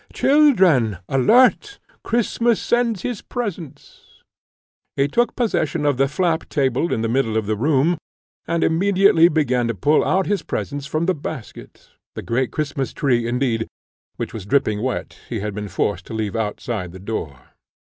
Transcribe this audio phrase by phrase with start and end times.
[0.13, 0.97] Children!
[1.07, 1.77] Alert!
[2.03, 4.23] Christmas sends his presents"
[4.95, 7.99] he took possession of the flap table in the middle of the room,
[8.47, 13.27] and immediately began to pull out his presents from the basket; the great Christmas tree,
[13.27, 13.67] indeed,
[14.15, 17.51] which was dripping wet, he had been forced to leave outside the door.